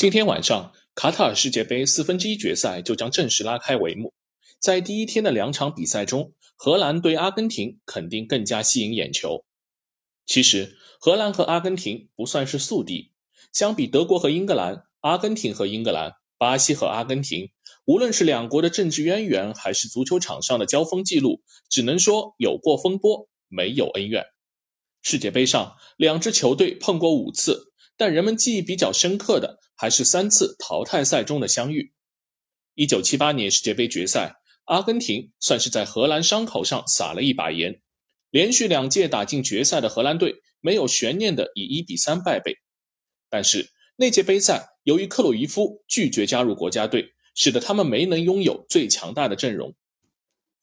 [0.00, 4.14] 今天晚上，卡塔尔世界杯四分之一决赛就将正式拉开帷幕。
[4.58, 9.44] 在第一天的两场比赛中，荷兰对阿根廷肯定更加吸引眼球。
[10.24, 13.12] 其实，荷兰和阿根廷不算是宿敌，
[13.52, 17.50] 相比德国和英格兰，阿根廷和英格兰，巴西和阿根廷，
[17.84, 24.24] 无论是两国的政治渊源，还是足球场上的交锋记录，只能说有过风波，没有恩怨。
[25.02, 29.58] 世界杯上，两支球队碰过五次，但人们记忆比较深刻的。
[29.80, 31.94] 还是三次淘汰赛中的相遇。
[32.74, 34.34] 一九七八年世界杯决赛，
[34.66, 37.80] 阿根廷算是在荷兰伤口上撒了一把盐。
[38.28, 42.56] 连续两届打进决赛的荷兰队没有悬念的以一比三败北。
[43.30, 49.74] 但是那届杯赛，由于克鲁伊夫拒绝加入国家队，使得他们没能拥有最强大的阵容。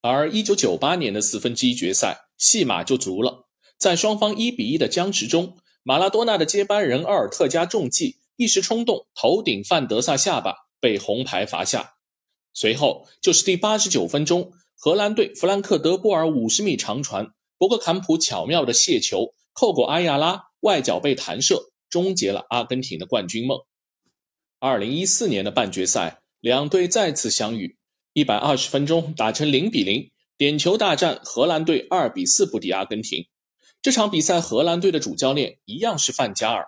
[0.02, 3.48] 而一九九八年的四分之一决赛，戏码就足了。
[3.80, 8.18] 在双方一比一的僵持中，马拉多纳的接班人奥尔特加中计。
[8.38, 11.96] 一时冲动，头顶范德萨下巴，被红牌罚下。
[12.54, 23.60] 随后就是第八十九分钟，荷兰队弗兰克德波尔五十米长传，博格坎普巧妙的卸球，扣过阿亚拉，外脚被弹射，终结了阿根廷的冠军梦。
[24.60, 27.78] 二零一四年的半决赛，两队再次相遇，
[28.14, 33.28] 一百二十分钟打成零比零，点球大战，荷兰队二比四不敌阿根廷。
[33.82, 36.68] 这场比赛，荷兰队的主教练一样是范加尔。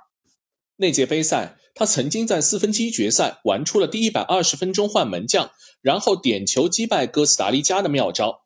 [0.76, 5.50] 那届杯赛，他曾经在四分之一决赛玩出了第一百二十分钟换门将，
[5.82, 8.42] 然后点球击败哥斯达黎加的妙招。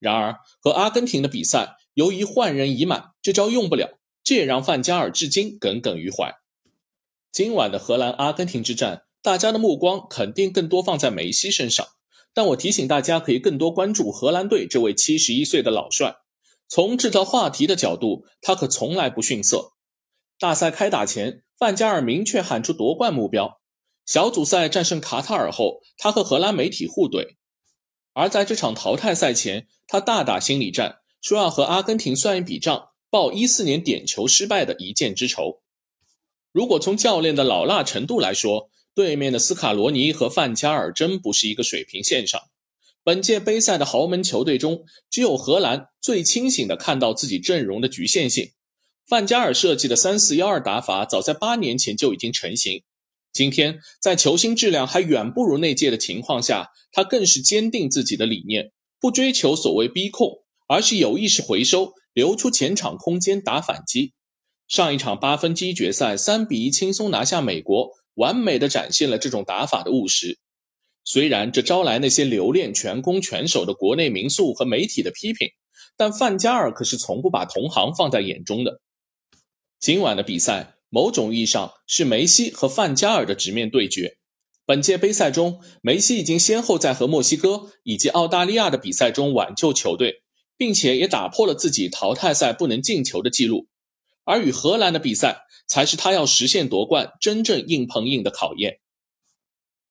[0.00, 6.34] 然而和阿根廷的比赛，由于换人已满，这招用不了，这也让范加尔至今耿耿于怀。
[7.30, 11.86] 今晚的荷兰阿根廷之战，大家的目光肯定更多放在梅西身上，
[12.34, 16.16] 但我提醒大家，可以更多关注荷兰队这位七十一岁的老帅。
[16.66, 19.73] 从制造话题的角度，他可从来不逊色。
[20.38, 21.42] 大赛开打前。
[21.56, 23.60] 范加尔明确喊出夺冠目标。
[24.04, 27.36] 小组赛战胜卡塔尔后，他和荷兰媒体互怼；
[28.12, 35.62] 而在这场淘汰赛前，他大打心理战，说要和阿根廷算一笔账，报一四年点球失败的一箭之仇。
[36.50, 42.40] 如果从教练的老辣程度来说，对面的斯卡罗尼和范加尔真不是一个水平线上。
[43.04, 48.50] 本届杯赛的豪门球队中，只有荷兰最清醒地看到自己阵容的局限性。
[49.08, 52.82] 范加尔设计的三四幺二打法，早在八年前就已经成型。
[53.34, 64.14] 今天在球星质量还远不如那届的情况下，他更是坚定自己的理念，不追求所谓逼控，而是有意识回收，留出前场空间打反击。
[64.68, 70.38] 上一场八分之一决赛三比一轻松拿下美国，完美的展现了这种打法的务实。
[71.04, 75.48] 虽然这招来那些留恋全攻全守的国内民宿和媒体的批评，
[75.98, 78.80] 但范加尔可是从不把同行放在眼中的。
[79.84, 84.16] 今晚的比赛，某种意义上是梅西和范加尔的直面对决。
[84.64, 90.22] 本届杯赛中，梅西已经先后在和墨西哥以及澳大利亚的比赛中挽救球队，
[90.56, 93.68] 并且也打破了自己淘汰赛不能进球的记录。
[94.24, 98.78] 而与荷兰的比赛，才是他要实现夺冠真正硬碰硬的考验。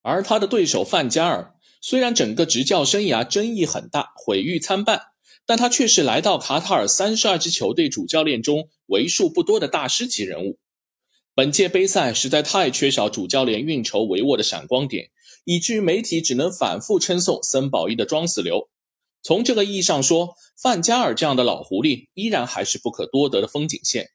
[0.02, 5.13] 而他的对手范加尔，虽然整个执教生涯争议很大，毁誉参半。
[5.46, 10.58] 但他却是来到卡塔尔三十二支球队主教练中为数不多的大师级人物。
[11.36, 15.10] 本届杯赛实在太缺少主教练运筹帷幄的闪光点，
[15.46, 18.70] 以至于媒体只能反复称颂森保一的装死流。
[19.24, 24.10] 从这个意义上说，范加尔这样的老狐狸依然还是不可多得的风景线。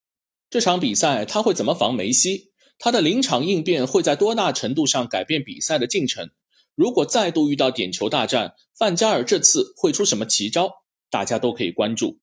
[0.51, 2.53] 这场比赛他会怎么防梅西？
[2.79, 6.31] 他的临场应变会在多大程度上改变比赛的进程？
[6.77, 10.71] 如果再度遇到点球大战，范加尔这次会出什么奇招？
[11.11, 12.19] 大家都可以关注。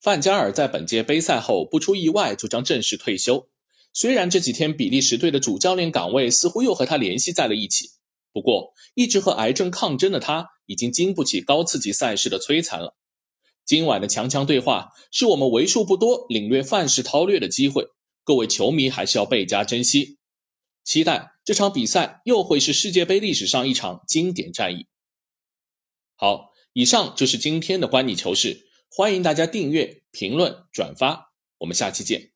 [0.00, 3.48] 范加尔在本届杯赛后不出意外就将正式退休。
[3.94, 7.92] 虽然这几天比利时队的主教练岗位似乎又和他联系在了一起，
[8.32, 12.96] 不过一直和癌症抗争的他已经经不起高刺激赛事的摧残了。
[13.64, 17.86] 今晚的强强对话是我们为数不多领略范式韬略的机会，
[18.24, 20.18] 各位球迷还是要倍加珍惜。
[20.82, 24.86] 期待这场比赛又会是世界杯历史上一场经典战役。
[26.14, 26.52] 好。
[26.74, 32.33] 以上就是今天的观你球事，欢迎大家订阅、评论、转发，我们下期见。